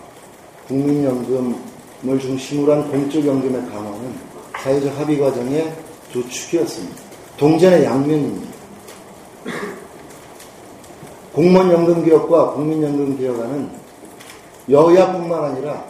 [0.68, 4.14] 국민연금을 중심으로 한 공적 연금의 강화는
[4.62, 5.76] 사회적 합의 과정의
[6.12, 7.02] 두 축이었습니다.
[7.36, 8.56] 동전의 양면입니다.
[11.32, 13.70] 공무원 연금 개혁과 국민연금 개혁안은
[14.70, 15.84] 여야뿐만 아니라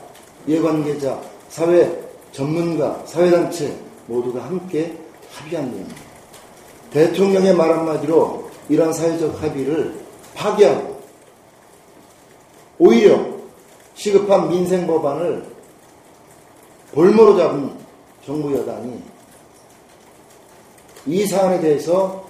[0.46, 1.20] 이해관계자,
[1.50, 5.05] 사회 전문가, 사회단체 모두가 함께
[5.36, 6.00] 합의한 내용입니다.
[6.90, 9.94] 대통령의 말 한마디로 이러한 사회적 합의를
[10.34, 11.00] 파괴하고
[12.78, 13.36] 오히려
[13.94, 15.44] 시급한 민생 법안을
[16.92, 17.72] 볼모로 잡은
[18.24, 19.02] 정부 여당이
[21.06, 22.26] 이 사안에 대해서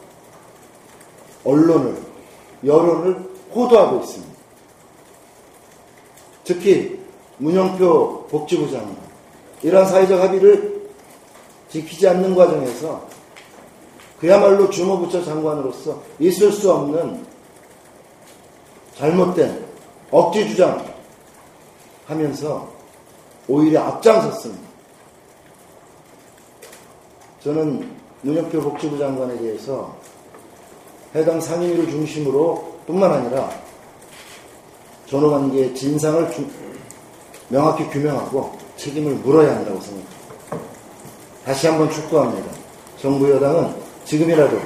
[1.45, 1.97] 언론을,
[2.65, 4.37] 여론을 호도하고 있습니다.
[6.45, 7.01] 특히
[7.39, 8.97] 문영표 복지부 장관,
[9.63, 10.76] 이러한 사회적 합의를
[11.71, 13.07] 지키지 않는 과정에서
[14.21, 17.25] 그야말로 주무부처 장관으로서 있을 수 없는
[18.97, 19.67] 잘못된
[20.11, 20.85] 억지 주장
[22.07, 22.69] 하면서
[23.49, 24.67] 오히려 앞장섰습니다.
[27.43, 29.95] 저는 문혁표 복지부 장관에 대해서
[31.15, 33.51] 해당 상임위를 중심으로 뿐만 아니라
[35.07, 36.47] 전후관계의 진상을 주,
[37.49, 40.16] 명확히 규명하고 책임을 물어야 한다고 생각합니다.
[41.47, 42.51] 다시 한번 촉구합니다.
[43.01, 43.73] 정부 여당은
[44.05, 44.61] 지금이라도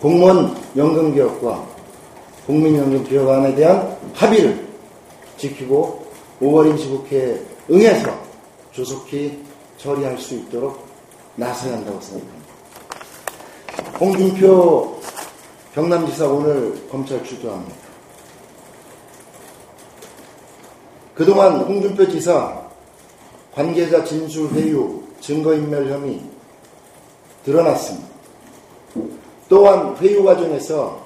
[0.00, 1.66] 공무원 연금 개혁과
[2.46, 4.64] 국민연금 개혁안에 대한 합의를
[5.36, 6.06] 지키고
[6.40, 8.16] 5월 임시국회에 응해서
[8.70, 9.42] 조속히
[9.76, 10.86] 처리할 수 있도록
[11.34, 12.46] 나서야 한다고 생각합니다.
[13.98, 15.00] 홍준표
[15.74, 17.74] 경남지사 오늘 검찰 출두합니다.
[21.12, 22.62] 그동안 홍준표 지사
[23.52, 24.95] 관계자 진술 회유,
[25.26, 26.20] 증거인멸 혐의
[27.44, 28.06] 드러났습니다.
[29.48, 31.04] 또한 회유 과정에서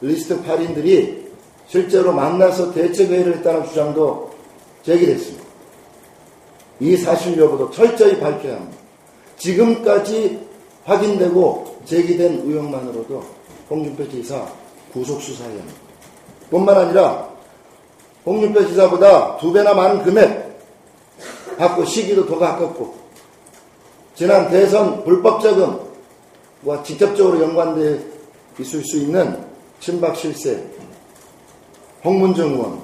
[0.00, 1.26] 리스트 8인들이
[1.66, 4.30] 실제로 만나서 대책회의를 했다는 주장도
[4.84, 5.44] 제기됐습니다.
[6.80, 8.78] 이 사실 여부도 철저히 밝혀야 합니다.
[9.36, 10.46] 지금까지
[10.84, 13.24] 확인되고 제기된 의혹만으로도
[13.68, 14.46] 홍준표 지사
[14.92, 15.80] 구속 수사해야 합니다.
[16.48, 17.28] 뿐만 아니라
[18.24, 20.48] 홍준표 지사보다 두 배나 많은 금액
[21.58, 23.07] 받고 시기도 더 가깝고
[24.18, 28.04] 지난 대선 불법 자금과 직접적으로 연관돼
[28.58, 29.46] 있을 수 있는
[29.78, 30.60] 친박 실세
[32.04, 32.80] 홍문정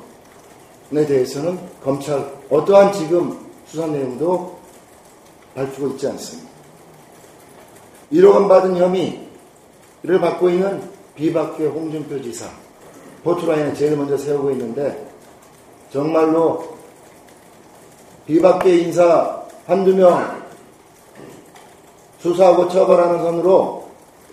[0.91, 4.57] 의원에 대해서는 검찰 어떠한 지금 수사 내용도
[5.57, 6.49] 밝히고 있지 않습니다.
[8.13, 12.47] 1억 원 받은 혐의를 받고 있는 비박계 홍준표 지사
[13.25, 15.05] 포토라인에 제일 먼저 세우고 있는데
[15.91, 16.77] 정말로
[18.25, 20.44] 비박계 인사 한두 명
[22.25, 23.87] 수사하고 처벌하는 선으로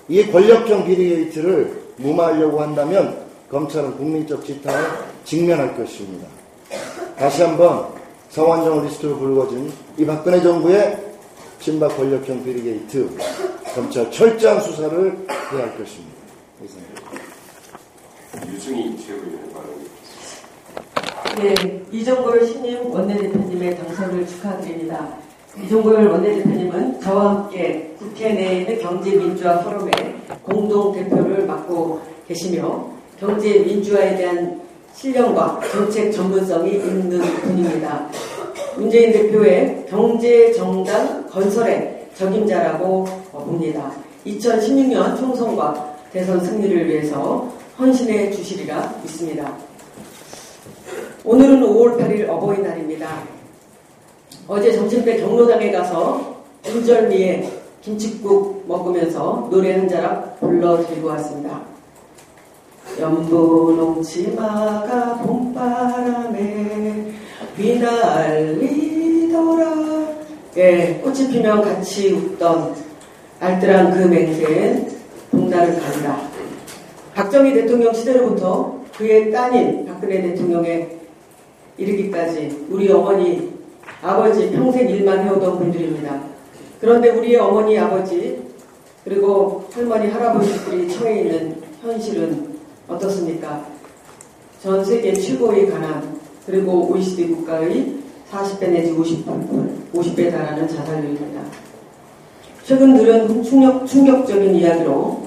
[0.08, 4.78] 이 권력형 비리 게이트를 무마하려고 한다면 검찰은 국민적 지탄에
[5.26, 6.26] 직면할 것입니다.
[7.18, 7.90] 다시 한번
[8.30, 10.98] 성완종 리스트로 불거진 이 박근혜 정부의
[11.60, 13.10] 친박 권력형 비리 게이트
[13.76, 16.16] 검찰 철저한 수사를 해야 할 것입니다.
[16.64, 17.02] 이상입니다.
[18.54, 19.82] 유승희 최고위원 발언.
[21.42, 25.18] 네, 이종걸 신임 원내대표님의 당선을 축하드립니다.
[25.60, 29.92] 이종걸 원내대표님은 저와 함께 국회 내에 있는 경제민주화 포럼의
[30.44, 32.88] 공동대표를 맡고 계시며
[33.20, 34.62] 경제민주화에 대한
[34.94, 38.10] 신령과 정책 전문성이 있는 분입니다.
[38.78, 43.92] 문재인 대표의 경제정당 건설의 적임자라고 봅니다.
[44.26, 49.54] 2016년 총선과 대선 승리를 위해서 헌신해 주시리라 믿습니다.
[51.24, 53.41] 오늘은 5월 8일 어버이날입니다.
[54.48, 56.36] 어제 점심 때 경로당에 가서
[56.68, 57.50] 인절미에
[57.82, 61.62] 김치국 먹으면서 노래 한 자락 불러드리고 왔습니다.
[63.00, 64.44] 연분홍치마가
[65.24, 67.14] 봄바람에
[67.58, 69.02] 휘날리더라
[70.58, 72.76] 예, 꽃이 피면 같이 웃던
[73.40, 74.92] 알뜰한 그 맹세엔
[75.32, 76.22] 봄날을 간다.
[77.16, 80.90] 박정희 대통령 시대로부터 그의 따님 박근혜 대통령에
[81.78, 83.51] 이르기까지 우리 어머니,
[84.02, 86.22] 아버지 평생 일만 해오던 분들입니다.
[86.80, 88.42] 그런데 우리의 어머니, 아버지,
[89.04, 92.56] 그리고 할머니, 할아버지들이 처해 있는 현실은
[92.88, 93.66] 어떻습니까?
[94.62, 97.96] 전 세계 최고의 가난, 그리고 OECD 국가의
[98.32, 101.42] 40배 내지 50배, 50배 달하는 자살률입니다.
[102.64, 105.22] 최근 들은 충격, 충격적인 이야기로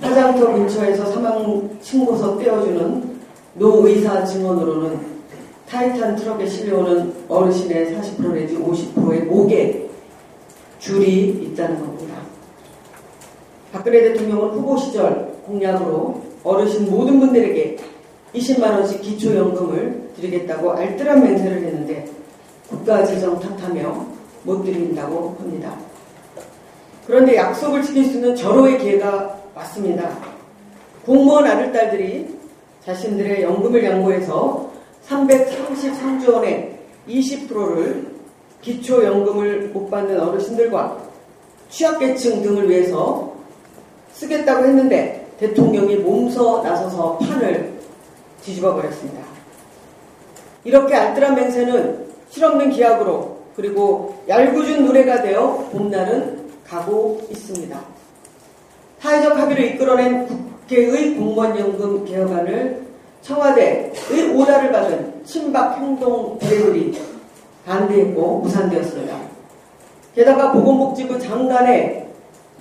[0.00, 3.20] 화장터 근처에서 사망 신고서 떼어주는
[3.54, 5.19] 노 의사 증언으로는
[5.70, 9.88] 타이탄 트럭에 실려오는 어르신의 40% 내지 50%의 목에
[10.80, 12.16] 줄이 있다는 겁니다.
[13.72, 17.76] 박근혜 대통령은 후보 시절 공약으로 어르신 모든 분들에게
[18.34, 22.08] 20만원씩 기초연금을 드리겠다고 알뜰한 맹세를 했는데
[22.68, 24.06] 국가 재정 탓하며
[24.42, 25.76] 못 드린다고 합니다.
[27.06, 30.18] 그런데 약속을 지킬 수 있는 절호의 기회가 왔습니다.
[31.04, 32.26] 공무원 아들 딸들이
[32.84, 34.69] 자신들의 연금을 양보해서
[35.08, 38.10] 333조 원의 20%를
[38.62, 40.98] 기초연금을 못 받는 어르신들과
[41.70, 43.32] 취약계층 등을 위해서
[44.12, 47.72] 쓰겠다고 했는데 대통령이 몸서 나서서 판을
[48.42, 49.22] 뒤집어 버렸습니다.
[50.64, 57.80] 이렇게 알뜰한 맹세는 실없는 기약으로 그리고 얄궂은 노래가 되어 봄날은 가고 있습니다.
[59.00, 62.89] 사회적 합의를 이끌어낸 국회의 공무원연금 개혁안을
[63.22, 63.92] 청와대의
[64.34, 66.98] 오다를 받은 친박 행동 대회들이
[67.66, 69.16] 반대했고 무산되었습니다.
[70.14, 72.08] 게다가 보건복지부 장관의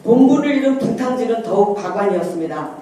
[0.04, 2.76] 본부를 잃은 분탕질은 더욱 가관이었습니다.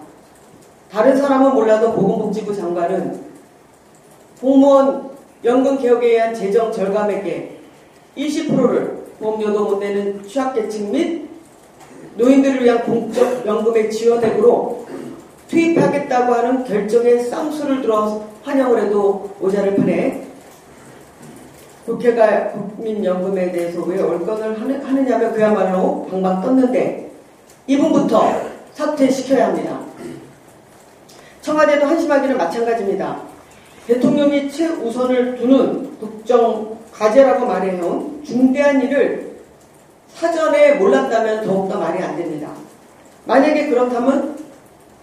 [0.92, 3.22] 다른 사람은 몰라도 보건복지부 장관은
[4.42, 5.10] 공무원
[5.44, 7.58] 연금 개혁에 의한 재정 절감액의
[8.18, 11.28] 20%를 보험료도 못 내는 취약계층 및
[12.16, 14.86] 노인들을 위한 공적 연금의 지원액으로
[15.48, 20.28] 투입하겠다고 하는 결정에 쌍수를 들어 환영을 해도 오자를 판에
[21.86, 27.10] 국회가 국민연금에 대해서 왜 얼건을 하느냐며 그야말로 방방 떴는데
[27.68, 28.42] 이분부터
[28.74, 29.80] 사퇴시켜야 합니다.
[31.42, 33.22] 청와대도 한심하기는 마찬가지입니다.
[33.88, 39.38] 대통령이 최우선을 두는 국정 과제라고 말해온 중대한 일을
[40.14, 42.50] 사전에 몰랐다면 더욱더 말이 안 됩니다.
[43.26, 44.47] 만약에 그렇다면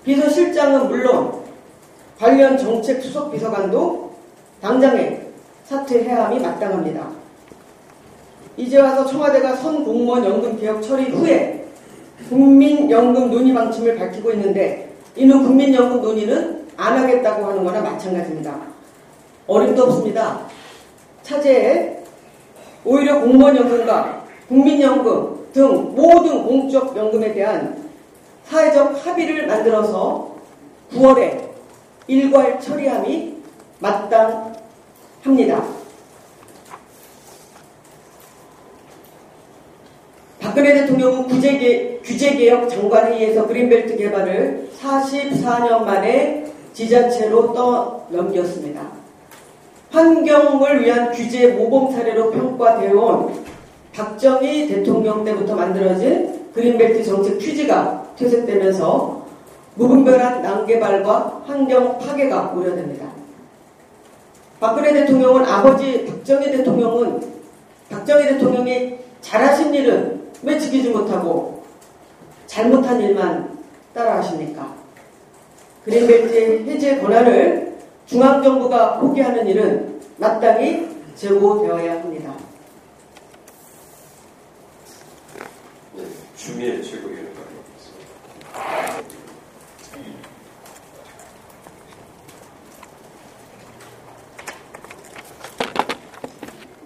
[0.05, 1.45] 비서실장은 물론
[2.19, 4.13] 관련 정책 수석 비서관도
[4.61, 5.21] 당장에
[5.65, 7.09] 사퇴해야 함이 마땅합니다.
[8.57, 11.67] 이제 와서 청와대가 선 공무원 연금 개혁 처리 후에
[12.29, 18.57] 국민연금 논의 방침을 밝히고 있는데 이는 국민연금 논의는 안 하겠다고 하는 거나 마찬가지입니다.
[19.47, 20.41] 어림도 없습니다.
[21.23, 22.03] 차제에
[22.85, 27.84] 오히려 공무원연금과 국민연금 등 모든 공적 연금에 대한
[28.49, 30.35] 사회적 합의를 만들어서
[30.93, 31.51] 9월에
[32.07, 33.35] 일괄 처리함이
[33.79, 35.65] 마땅합니다.
[40.41, 48.87] 박근혜 대통령은 구제개, 규제개혁 장관회의에서 그린벨트 개발을 44년 만에 지자체로 떠넘겼습니다.
[49.91, 53.45] 환경을 위한 규제 모범 사례로 평가되어 온
[53.95, 59.25] 박정희 대통령 때부터 만들어진 그린벨트 정책 취지가 퇴색되면서
[59.77, 63.07] 무분별한 난개발과 환경 파괴가 우려됩니다.
[64.61, 67.21] 박근혜 대통령은 아버지 박정희 대통령은
[67.91, 71.65] 박정희 대통령이 잘하신 일은 왜 지키지 못하고
[72.47, 73.59] 잘못한 일만
[73.95, 74.75] 따라하십니까?
[75.85, 77.77] 그린벨트의 해제 권한을
[78.07, 82.33] 중앙정부가 포기하는 일은 마땅히 제고되어야 합니다.
[85.97, 86.05] 네,
[86.45, 88.05] 주미의 발표하겠습니다.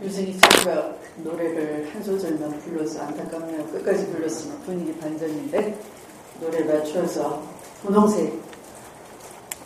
[0.00, 3.66] 유승희 친구가 노래를 한 소절만 불러서 안타깝네요.
[3.66, 5.76] 끝까지 불렀으면 분위기 반전인데
[6.40, 7.42] 노래 맞춰서
[7.82, 8.40] 분홍색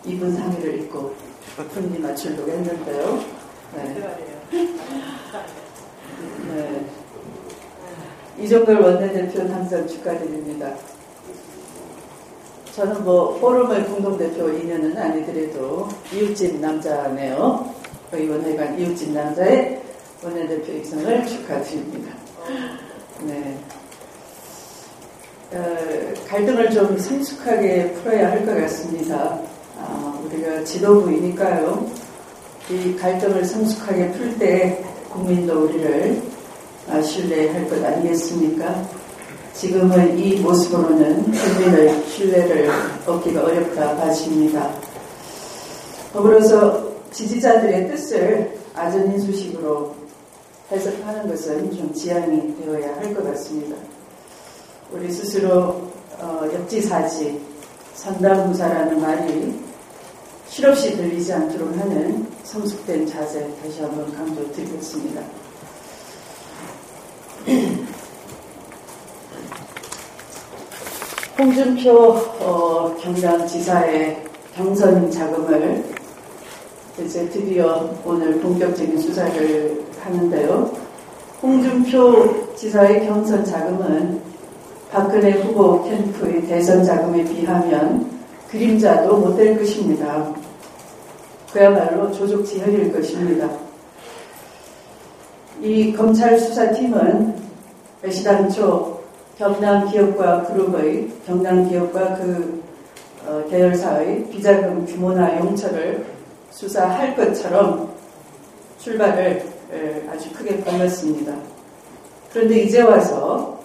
[0.06, 1.14] 입은 상의를 입고
[1.70, 3.24] 분위기 맞추려고 했는데요.
[3.74, 3.94] 네.
[6.48, 7.01] 네.
[8.38, 10.72] 이종걸 원내대표는 항상 축하드립니다.
[12.74, 17.70] 저는 뭐 포럼의 공동대표 인연은 아니더라도 이웃집 남자네요.
[18.12, 19.80] 의원회관 이웃집 남자의
[20.24, 22.12] 원내대표 입성을 축하드립니다.
[23.26, 23.58] 네.
[25.52, 29.38] 어, 갈등을 좀 성숙하게 풀어야 할 것 같습니다.
[29.78, 31.90] 아, 우리가 지도부이니까요.
[32.70, 36.31] 이 갈등을 성숙하게 풀 때 국민도 우리를 아,
[37.02, 38.88] 신뢰할 것 아니겠습니까?
[39.54, 42.70] 지금은 이 모습으로는 국민의 신뢰를
[43.06, 44.70] 얻기가 어렵다 봐집니다.
[46.12, 49.94] 더불어서 지지자들의 뜻을 아전인 수식으로
[50.70, 53.76] 해석하는 것은 좀 지양이 되어야 할 것 같습니다.
[54.90, 57.40] 우리 스스로 어, 역지사지,
[57.94, 59.60] 선담무사라는 말이
[60.48, 65.41] 실없이 들리지 않도록 하는 성숙된 자세 다시 한번 강조드리겠습니다.
[71.42, 71.92] 홍준표
[72.38, 74.22] 어, 경남 지사의
[74.54, 75.84] 경선 자금을
[77.04, 80.70] 이제 드디어 오늘 본격적인 수사를 하는데요.
[81.42, 84.22] 홍준표 지사의 경선 자금은
[84.92, 88.08] 박근혜 후보 캠프의 대선 자금에 비하면
[88.48, 90.32] 그림자도 못 될 것입니다.
[91.52, 93.50] 그야말로 조족지혈일 것입니다.
[95.60, 97.34] 이 검찰 수사팀은
[98.04, 99.01] 애시당초
[99.38, 102.62] 경남 기업과 그룹의 경남 기업과 그
[103.26, 106.04] 어, 계열사의 비자금 규모나 용처를
[106.50, 107.92] 수사할 것처럼
[108.78, 109.52] 출발을
[110.10, 111.34] 아주 크게 벌렸습니다.
[112.32, 113.58] 그런데 이제 와서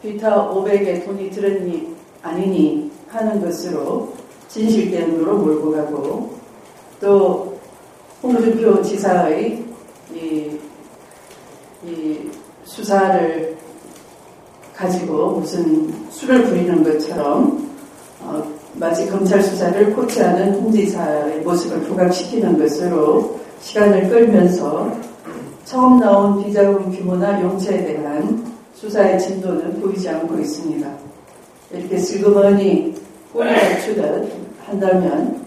[0.00, 4.14] 비타 500에 돈이 들었니 아니니 하는 것으로
[4.48, 6.34] 진실대응으로 몰고 가고
[7.00, 7.58] 또
[8.22, 9.64] 홍준표 지사의
[10.14, 10.58] 이,
[11.84, 12.30] 이
[12.64, 13.51] 수사를
[14.82, 17.70] 가지고 무슨 수를 부리는 것처럼
[18.20, 18.42] 어,
[18.74, 24.92] 마치 검찰 수사를 코치하는 홍 지사의 모습을 부각시키는 것으로 시간을 끌면서
[25.64, 30.88] 처음 나온 비자금 규모나 용체에 대한 수사의 진도는 보이지 않고 있습니다.
[31.70, 32.94] 이렇게 슬그머니
[33.32, 34.32] 꼬리 맞추듯
[34.66, 35.44] 한다면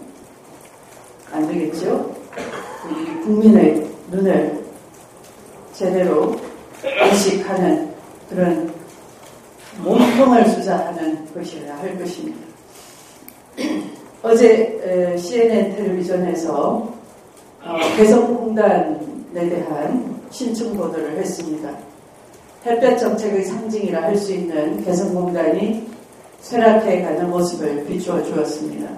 [1.30, 2.10] 안 되겠죠?
[2.90, 4.64] 이 국민의 눈을
[5.74, 6.34] 제대로
[7.10, 7.90] 인식하는
[8.30, 8.75] 그런
[9.82, 12.38] 몸통을 수사하는 것이어야 할 것입니다.
[14.22, 16.96] 어제 CNN 텔레비전에서
[17.62, 21.70] 어, 개성공단에 대한 신청 보도를 했습니다.
[22.64, 25.86] 햇볕 정책의 상징이라 할 수 있는 개성공단이
[26.40, 28.88] 쇠락해 가는 모습을 비추어 주었습니다.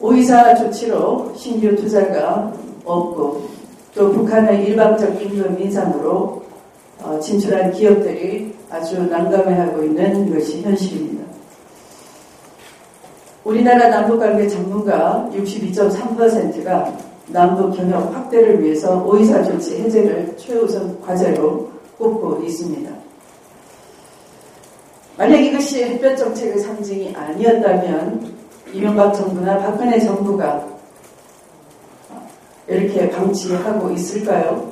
[0.00, 2.52] 오이사 조치로 신규 투자가
[2.84, 3.48] 없고
[3.94, 6.51] 또 북한의 일방적 임금 인상으로 어,
[7.20, 11.24] 진출한 기업들이 아주 난감해하고 있는 것이 현실입니다.
[13.44, 16.96] 우리나라 남북관계 전문가 62.3%가
[17.28, 22.90] 남북 경협 확대를 위해서 오이사 조치 해제를 최우선 과제로 꼽고 있습니다.
[25.16, 28.32] 만약 이것이 햇볕 정책의 상징이 아니었다면
[28.72, 30.66] 이명박 정부나 박근혜 정부가
[32.66, 34.71] 이렇게 방치하고 있을까요?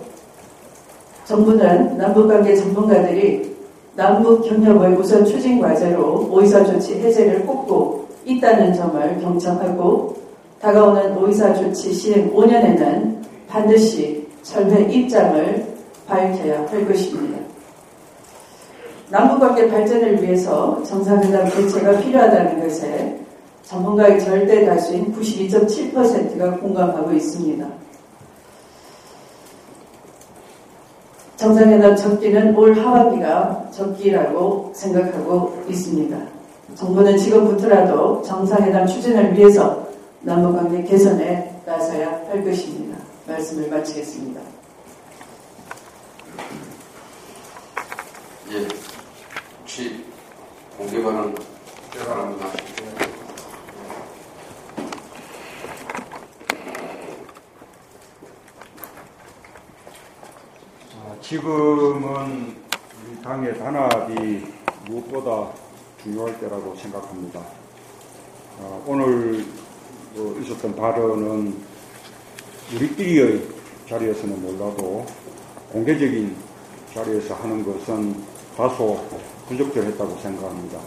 [1.31, 3.55] 정부는 남북관계 전문가들이
[3.95, 10.17] 남북 경협의 우선 추진 과제로 오이사 조치 해제를 꼽고 있다는 점을 경청하고
[10.61, 13.17] 다가오는 오이사 조치 시행 5년에는
[13.49, 15.67] 반드시 철회 입장을
[16.09, 17.39] 밝혀야 할 것입니다.
[19.11, 23.21] 남북관계 발전을 위해서 정상회담 개최가 필요하다는 것에
[23.63, 27.69] 전문가의 절대 다수인 92.7%가 공감하고 있습니다.
[31.41, 36.15] 정상회담 적기는 올 하반기가 적기라고 생각하고 있습니다.
[36.75, 39.89] 정부는 지금부터라도 정상회담 추진을 위해서
[40.21, 42.99] 남북관계 개선에 나서야 할 것입니다.
[43.27, 44.39] 말씀을 마치겠습니다.
[48.53, 48.69] 예,
[49.63, 50.05] 혹시
[50.77, 51.35] 공개 발언
[52.07, 52.47] 바랍니다.
[61.03, 62.57] 아, 지금은
[63.07, 64.45] 우리 당의 단합이
[64.89, 65.53] 무엇보다
[66.03, 67.39] 중요할 때라고 생각합니다.
[68.59, 69.47] 아, 오늘
[70.13, 71.55] 뭐 있었던 발언은
[72.75, 73.47] 우리끼리의
[73.89, 75.07] 자리에서는 몰라도
[75.71, 76.35] 공개적인
[76.93, 78.25] 자리에서 하는 것은
[78.57, 79.07] 다소
[79.47, 80.81] 부적절했다고 생각합니다.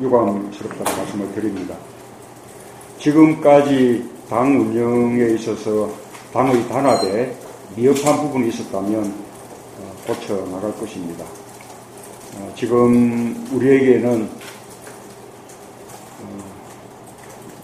[0.00, 1.76] 유감스럽다고 말씀을 드립니다.
[2.98, 5.90] 지금까지 당 운영에 있어서
[6.34, 7.34] 당의 단합에
[7.74, 9.04] 미흡한 부분이 있었다면
[9.78, 11.24] 어, 고쳐 나갈 것입니다.
[12.36, 14.28] 어, 지금 우리에게는
[16.22, 16.38] 어,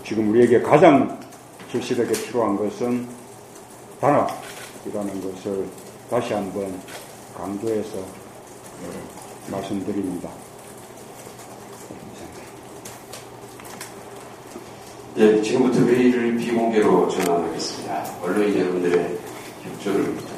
[0.05, 1.21] 지금 우리에게 가장
[1.71, 3.07] 절실하게 필요한 것은
[4.01, 5.67] 단합이라는 것을
[6.09, 6.81] 다시 한번
[7.37, 7.99] 강조해서
[9.51, 10.31] 말씀드립니다.
[15.17, 18.05] 예, 지금부터 회의를 비공개로 전환하겠습니다.
[18.21, 19.17] 언론인 여러분들의
[19.63, 20.34] 협조를 부탁드립니다.